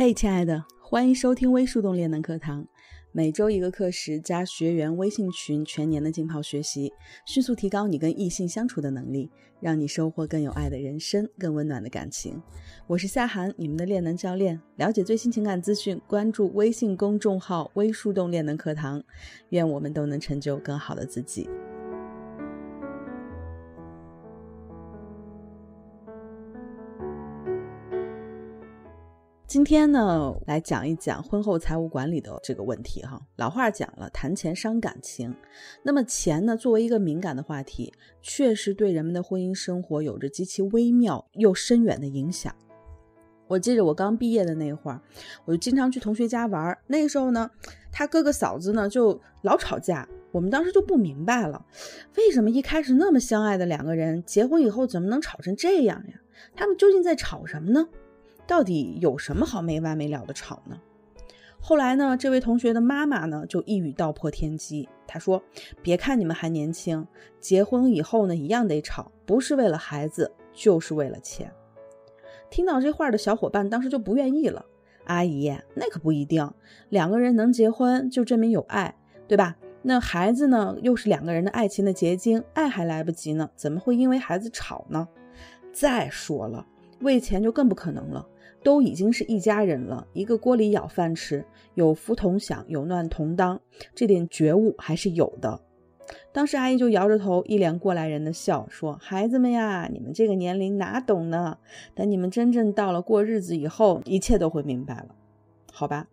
[0.00, 2.64] 嘿，亲爱的，欢迎收听微树洞练能课堂，
[3.10, 6.92] 每周一个课时加学员微信群，全年的浸泡学习，
[7.26, 9.28] 迅速提高你跟异性相处的能力，
[9.60, 12.40] 让你收获更有爱的人生，更温暖的感情。
[12.86, 14.62] 我是夏涵，你们的练能教练。
[14.76, 19.02] 了解最新情感资讯，关注微信公众号“微树洞练能课堂”。
[19.50, 21.50] 愿我们都能成就更好的自己。
[29.48, 33.18] 今天呢，来讲一讲婚后财务管理的这个问题哈。
[33.36, 35.34] 老话讲了，谈钱伤感情。
[35.82, 37.90] 那么钱呢，作为一个敏感的话题，
[38.20, 42.54] 确实对人们的婚姻生活有着极其微妙又深远的影响。
[43.46, 45.00] 我记得我刚毕业的那会儿，
[45.46, 46.76] 我就经常去同学家玩。
[46.86, 47.50] 那个时候呢，
[47.90, 50.06] 他哥哥嫂子呢就老吵架。
[50.30, 51.64] 我们当时就不明白了，
[52.18, 56.20] 为什么一开始那么相爱的两个人，结婚以后怎么能吵成这样呀？
[56.54, 57.88] 他们究竟在吵什么呢？
[58.48, 60.80] 到底有什么好没完没了的吵呢？
[61.60, 65.42] 后来呢，这位同学的妈妈呢就一语道破天机，她说
[65.82, 67.06] ：“别看你们还年轻，
[67.40, 71.52] 结婚以后呢一样得吵，不是为了孩子，就是为了钱。”
[72.48, 74.64] 听到这话的小伙伴当时就不愿意了
[75.04, 76.50] ：“阿姨，那可不一定，
[76.88, 78.96] 两个人能结婚就证明有爱，
[79.26, 79.56] 对吧？
[79.82, 85.06] 那孩子呢，又是两个人的爱情的结晶，爱还来不及呢，怎么会因为孩子吵呢？
[85.70, 86.64] 再说了，
[87.00, 88.26] 为钱就更不可能了。”
[88.62, 93.60] 都已经是一家人了，一个锅里舀饭吃，有福同享，有难同当，
[93.94, 95.60] 这点觉悟还是有的。
[96.32, 101.58] 当时阿姨就摇着头，一脸过来人的笑，说：“孩子们呀，你们这个年龄哪懂呢？
[101.94, 105.14] 等你们真正到了过日子以后，一切都会明白了。”
[105.70, 106.08] 好吧，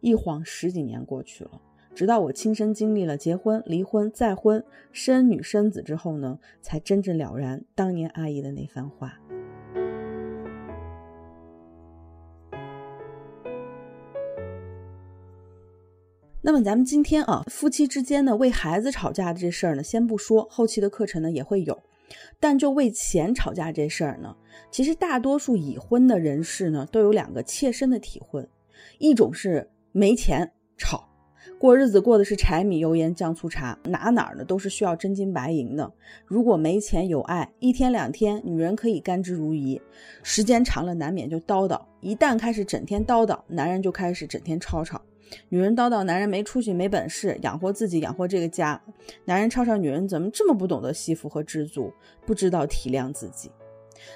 [0.00, 1.60] 一晃十几年过去了，
[1.94, 9.20] 直到我亲身经历了结婚、离婚、再婚、生女生子之后呢，才真正了然当年阿姨的那番话。
[16.42, 21.78] 那么咱们今天啊，夫妻之间呢为孩子吵架的这事儿呢，先不说，后期的课程呢也会有。
[22.40, 24.34] 但就为钱吵架这事儿呢，
[24.70, 28.48] 其实大多数已婚的人士呢都有两个切身的体会：
[28.98, 31.06] 一种是没钱吵，
[31.58, 35.92] 过日子过的是柴米油盐酱醋茶，哪哪儿呢都是需要真金白银的。
[36.24, 39.78] 如果没钱有爱，一天两天女人可以甘之如饴，
[40.22, 41.78] 时间长了难免就叨叨。
[42.00, 45.00] 一旦开始整天叨叨，男人就开始整天吵吵。
[45.48, 48.80] 女人叨叨，男人没出息、没本事，养活自己，养活这个家。
[49.24, 51.92] 男人吵吵，女人怎么这么不懂得惜福和知足，
[52.26, 53.50] 不知道体谅自己。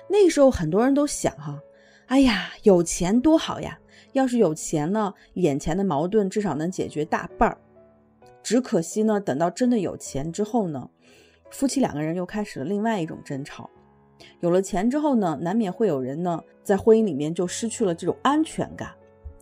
[0.09, 1.61] 那时候很多人都想哈，
[2.07, 3.79] 哎呀，有钱多好呀！
[4.13, 7.59] 要是有钱呢，眼前的矛盾至少能解决大半儿。
[8.43, 10.89] 只可惜呢，等到真的有钱之后呢，
[11.51, 13.69] 夫妻两个人又开始了另外一种争吵。
[14.41, 18.91] 有了钱之后呢，难免会有人呢，在婚姻里面就失去了这种安全感。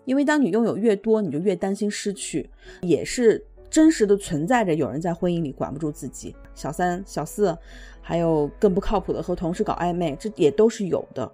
[0.04, 2.48] 因为当你拥有越多，你就越担心失去，
[2.80, 4.74] 也是真实的存在着。
[4.74, 7.56] 有人在婚姻里管不住自己，小三、小四，
[8.00, 11.30] 还有更不靠谱的和同事搞暧昧，这也都是有的。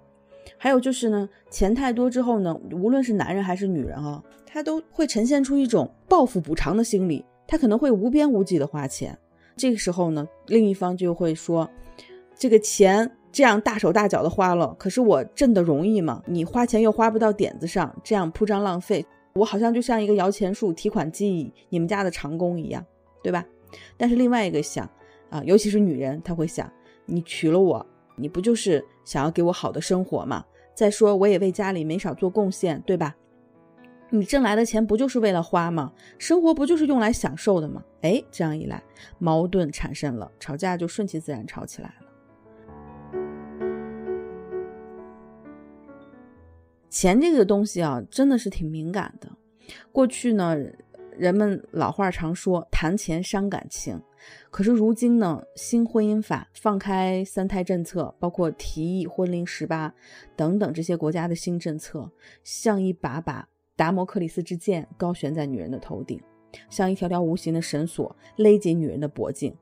[0.57, 9.17] 还有就是呢，钱太多之后呢，无论是男人还是女人啊，他都会呈现出一种报复补偿的心理，他可能会无边无际的花钱。
[9.55, 11.69] 这个时候呢，另一方就会说，
[12.35, 13.11] 这个钱。
[13.31, 16.21] 这样大手大脚的花了，可是我挣的容易吗？
[16.25, 22.83] 你花钱又花不到点子上，这样铺张浪费，我好像就像一个摇钱树、提款机，你们家的长工一样，
[23.23, 23.45] 对吧？
[23.97, 24.89] 但是另外一个想
[25.29, 26.71] 啊，尤其是女人，她会想，
[27.05, 27.85] 你娶了我，
[28.15, 30.43] 你不就是想要给我好的生活吗？
[30.73, 33.15] 再说我也为家里没少做贡献，对吧？
[34.09, 35.93] 你挣来的钱不就是为了花吗？
[36.17, 37.83] 生活不就是用来享受的吗？
[38.01, 38.81] 哎，这样一来，
[39.19, 42.08] 矛盾产生了，吵架就顺其自然吵起来了。
[46.89, 49.29] 钱这个东西啊，真的是挺敏感的。
[49.91, 50.55] 过去呢，
[51.15, 54.01] 人们老话常说谈钱伤感情，
[54.49, 59.93] 可是如今呢，新婚姻法放开三胎政策，包括提议婚龄十八
[60.35, 62.11] 等等这些国家的新政策，
[62.43, 66.19] 像一把把达摩克里斯之剑高悬在女人的头顶，
[66.69, 69.55] 像一条条无形的绳索勒紧女人的脖颈。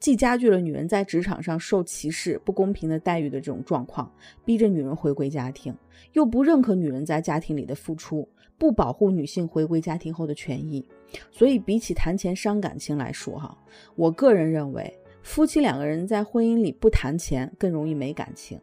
[0.00, 4.10] 既加剧了女人在职场上受歧视、不公平的待遇的这种状况，
[4.46, 5.76] 逼着女人回归家庭，
[6.14, 8.26] 又不认可女人在家庭里的付出，
[8.56, 10.84] 不保护女性回归家庭后的权益。
[11.30, 13.56] 所以，比起谈钱伤感情来说，哈，
[13.94, 18.58] 我个人认为，夫妻两个人在婚姻里不谈钱更容易没感情。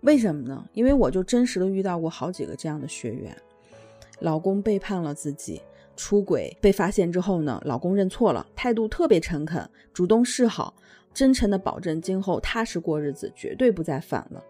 [0.00, 0.66] 为什么呢？
[0.72, 3.36] 因为我就真实的遇到过好几个这样的学员，
[4.20, 5.60] 老公背叛了自己。
[5.96, 10.74] 出轨被发现之后呢，老公认错了，态度特别诚恳，主动示好，
[11.12, 14.42] 真诚的保证今后踏实过日子，绝对不再犯了。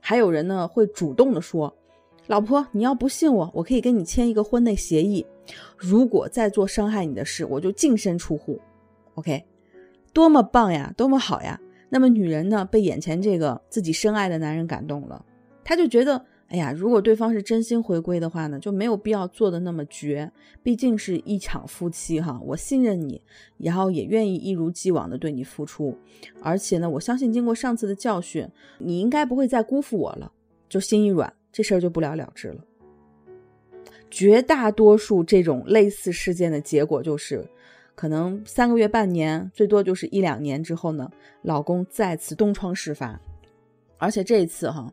[0.00, 1.72] 还有人呢会主动的说
[2.26, 5.24] ：“老婆，你要不信我，我可以跟你签一个婚内协议，
[5.76, 8.60] 如果再做伤害你的事，我就净身出户。
[9.14, 9.44] OK，
[10.12, 11.60] 多么棒呀，多么好呀！
[11.88, 15.24] 那么女人呢，被眼前这个自己深爱的男人感动了，
[15.62, 20.30] 她就觉得，哎呀，如果对方是真心回归的话呢，就没有必要做的那么绝，
[20.62, 23.18] 毕竟是一场夫妻哈，我信任你，
[23.56, 25.96] 然后也愿意一如既往的对你付出，
[26.42, 28.46] 而且呢，我相信经过上次的教训，
[28.76, 30.30] 你应该不会再辜负我了，
[30.68, 32.62] 就心一软，这事儿就不了了之了。
[34.10, 37.48] 绝大多数这种类似事件的结果就是。
[37.94, 41.10] 可能三个月、半年，最多就是一两年之后呢，
[41.42, 43.20] 老公再次东窗事发，
[43.98, 44.90] 而且这一次哈，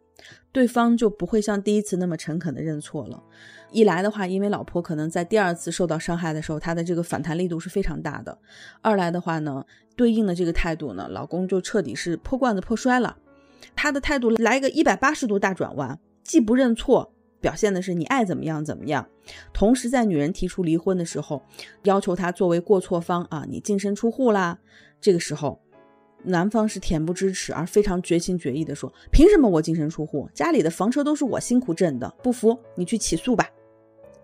[0.52, 3.24] 对方就不会像第一次那么诚恳的认错了。
[3.72, 8.36] 一来的话，因为老婆可能在第二次受到伤害的时候，她的这个反弹力度是非常大的；
[8.82, 9.64] 二来的话呢，
[9.96, 13.18] 对应的这个态度呢，老公就彻底是破罐子破摔了，
[13.76, 17.14] 他的态度来个一百八十度大转弯，既不认错。
[17.42, 19.08] 表现的是你爱怎么样怎么样，
[19.54, 21.42] 同时在女人提出离婚的时候，
[21.84, 24.60] 要求他作为过错方啊，你净身出户啦。
[25.00, 25.62] 这个时候，
[26.24, 30.30] 男方是恬不知耻而非常绝情绝义的说：“凭什么我净身出户？
[30.34, 33.50] 家里的房车都是我辛苦挣的，不服你去起诉吧。”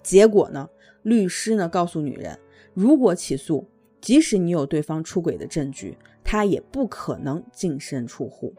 [0.04, 0.70] 结果呢，
[1.04, 2.38] 律师呢告诉女人，
[2.74, 3.68] 如果起诉，
[4.02, 8.54] 即使你有对方出轨的证据，他也不可能净身出户。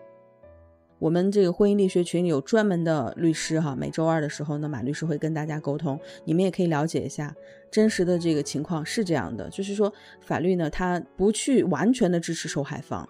[0.98, 7.36] 我们这个婚姻力学群里有专门的律师哈，每周二的时候呢，马律师会跟大家沟通，你们也可以了解一下
[7.70, 9.92] 真实的这个情况是这样的，就是说
[10.22, 13.06] 法律呢，它不去完全的支持受害方。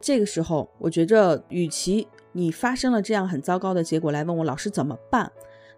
[0.00, 5.30] 这个时候，我觉着与其你发生了这样很糟糕的结果来问我老师怎么办，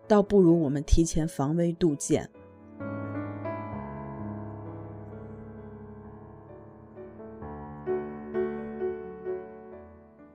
[0.06, 2.30] 倒不如我们提前防微杜渐。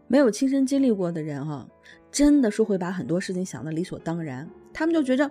[0.09, 1.67] 没有亲身经历过的人哈，
[2.11, 4.49] 真的是会把很多事情想得理所当然。
[4.73, 5.29] 他们就觉着，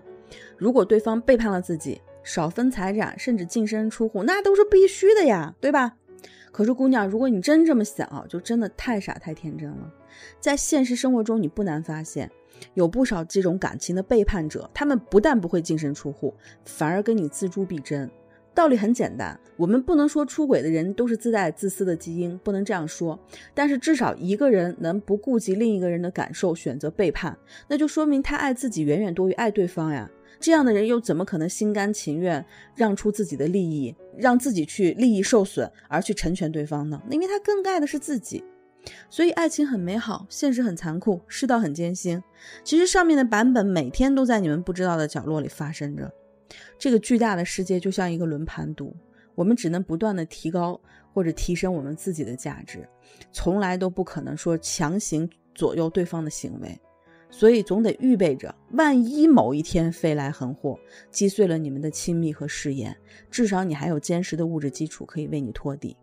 [0.56, 5.96] 如果对方背叛了自己，少分财产，甚至净身出户，那都是必须的呀，对吧？
[6.56, 9.92] 可是姑娘，如果你真这么想，就真的太傻太天真了。
[10.40, 12.32] 在现实生活中，你不难发现，
[12.72, 16.32] 有不少这种感情的背叛者，他们不但不会净身出户，
[16.64, 18.10] 反而跟你锱铢必争。
[18.54, 23.18] 道理很简单，我们不能说出轨的人都是自带自私的基因，不能这样说。
[23.52, 27.36] 但是至少一个人能不顾及另一个人的感受选择背叛，
[27.68, 30.10] 那就说明他爱自己远远多于爱对方呀。
[30.38, 32.44] 这样的人又怎么可能心甘情愿
[32.74, 37.02] 让出自己的利益，让自己去利益受损而去成全对方呢？
[37.10, 38.44] 因为他更爱的是自己。
[39.10, 42.22] 所以爱情很美好，现实很残酷，世道很艰辛。
[42.62, 46.12] 其实上面的版本每天都在你们不知道的角落里发生着。
[46.78, 48.94] 这个巨大的世界就像一个轮盘赌，
[49.34, 50.80] 我们只能不断的提高
[51.12, 52.88] 或者提升我们自己的价值，
[53.32, 56.78] 从来都不可能说强行左右对方的行为，
[57.28, 60.78] 所以总得预备着，万一某一天飞来横祸，
[61.10, 62.96] 击碎了你们的亲密和誓言，
[63.30, 65.96] 至少你还有坚实的物质基础可以为你托底。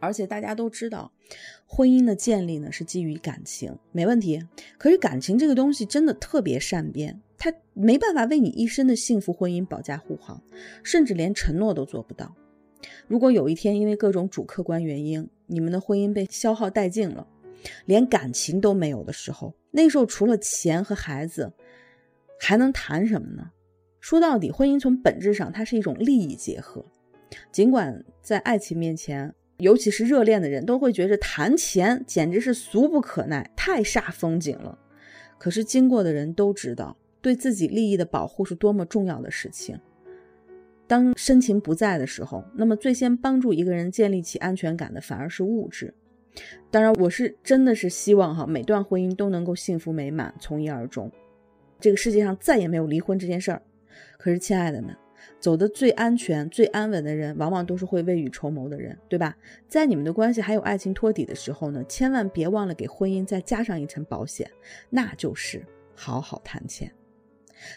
[0.00, 1.12] 而且大家都知道，
[1.66, 4.40] 婚姻的建立呢是基于感情，没问题。
[4.78, 10.40] 可是感情这个东西真的特别善变，它没办法为你一生的幸福婚姻保驾护航，
[10.84, 12.32] 甚至连承诺都做不到。
[13.08, 17.26] 如果有一天因为各种主客观原因，你们的婚姻被消耗殆尽了，
[17.86, 21.52] 连感情都没有的时候，那时候除了钱和孩子，
[22.38, 23.50] 还能谈什么呢？
[23.98, 26.84] 说到底，婚姻从本质上它是一种利益结合，
[27.50, 29.34] 尽管在爱情面前。
[29.58, 34.78] 尤其是热恋的人都会觉着谈钱简直是俗不可耐，太煞风景了。
[35.36, 39.76] 可是经过的人都知道，对自己利益的保护是多么重要的事情。
[40.88, 45.94] 当深情不在的时候，那么最先帮助一个人建立起安全感的反而是物质。
[46.70, 51.12] 当然，我是真的是希望哈，每段婚姻都能够幸福美满，从一而终。
[51.78, 53.62] 这个世界上再也没有离婚这件事儿。
[54.18, 54.96] 可是，亲爱的们。
[55.40, 59.36] 走得最安全、最安稳的人，往往都是会未雨绸缪的人，对吧？
[59.68, 64.48] 在你们的关系还有爱情托底的时候呢，千万别忘了给婚姻再加上一层保险，
[64.90, 65.64] 那就是
[65.94, 66.90] 好好谈钱。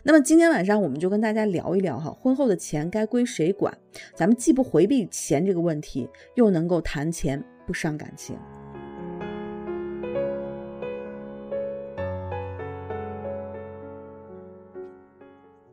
[0.03, 3.77] 那么今天晚上我们就跟大家聊一聊哈，婚后的钱该归谁管？
[4.15, 8.37] 咱们既不回避钱这个问题，又能够谈钱不伤感情。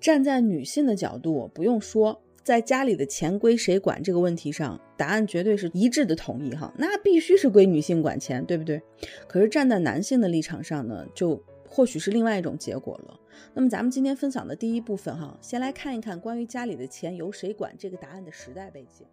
[0.01, 8.81] 站在女性的角度，不用说，在家里的钱归谁管这个问题上，答案绝对是一致的同意哈，那必须是归女性管钱，对不对？
[9.27, 13.19] 可是站在男性的立场上呢，就或许是另外一种结果了。
[13.55, 19.07] 那么咱们今天分享的第一部分哈，先来看一看关于家里的钱由谁管这个答案的时代背景。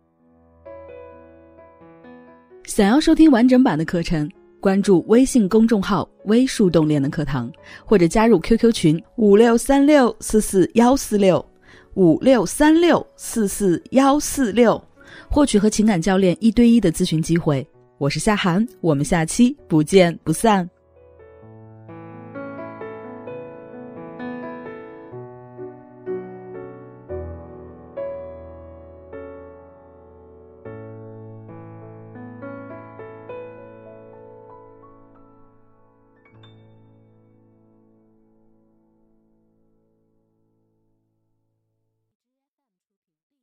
[2.63, 4.29] 想要收听完整版的课程。
[4.62, 7.51] 关注微信公众号“微树洞练的课堂”，
[7.85, 11.45] 或者加入 QQ 群五六三六四四幺四六
[11.93, 14.83] 五六三六四四幺四六，
[15.29, 17.67] 获取和情感教练一对一的咨询机会。
[18.00, 20.67] 我是夏涵，我们下期不见不散。